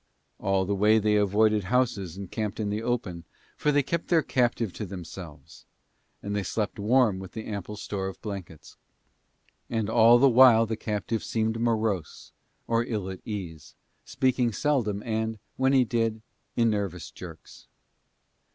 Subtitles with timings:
[0.39, 3.23] All the way they avoided houses and camped in the open,
[3.55, 5.67] for they kept their captive to themselves:
[6.23, 8.77] and they slept warm with their ample store of blankets.
[9.69, 12.31] And all the while the captive seemed morose
[12.65, 16.23] or ill at ease, speaking seldom and, when he did,
[16.55, 17.67] in nervous jerks.